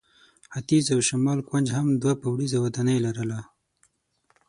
ختیځ 0.53 0.85
او 0.95 0.99
شمال 1.07 1.39
کونج 1.49 1.67
هم 1.77 1.87
دوه 2.01 2.13
پوړیزه 2.21 2.57
ودانۍ 2.61 2.97
لرله. 3.05 3.39